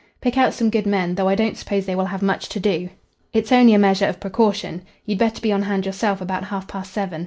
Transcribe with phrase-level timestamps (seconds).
[0.19, 2.89] "Pick out some good men, though I don't suppose they will have much to do.
[3.33, 4.81] It's only a measure of precaution.
[5.05, 7.19] You'd better be on hand yourself about half past seven.